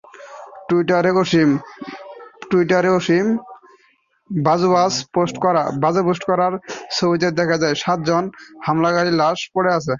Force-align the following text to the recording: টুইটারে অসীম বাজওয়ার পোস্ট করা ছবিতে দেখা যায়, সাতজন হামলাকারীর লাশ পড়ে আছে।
টুইটারে 2.49 2.89
অসীম 2.97 3.27
বাজওয়ার 4.29 4.91
পোস্ট 5.15 5.35
করা 6.27 6.47
ছবিতে 6.97 7.27
দেখা 7.39 7.57
যায়, 7.63 7.75
সাতজন 7.83 8.23
হামলাকারীর 8.65 9.15
লাশ 9.21 9.39
পড়ে 9.53 9.71
আছে। 9.77 9.89